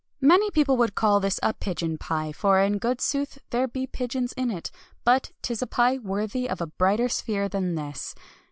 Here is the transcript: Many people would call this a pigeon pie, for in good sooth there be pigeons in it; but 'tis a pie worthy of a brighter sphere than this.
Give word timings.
Many 0.21 0.49
people 0.49 0.77
would 0.77 0.95
call 0.95 1.19
this 1.19 1.39
a 1.43 1.53
pigeon 1.53 1.99
pie, 1.99 2.31
for 2.31 2.59
in 2.59 2.79
good 2.79 2.99
sooth 2.99 3.37
there 3.51 3.67
be 3.67 3.85
pigeons 3.85 4.33
in 4.33 4.49
it; 4.49 4.71
but 5.05 5.31
'tis 5.43 5.61
a 5.61 5.67
pie 5.67 5.99
worthy 5.99 6.49
of 6.49 6.59
a 6.59 6.65
brighter 6.65 7.07
sphere 7.07 7.47
than 7.47 7.75
this. 7.75 8.15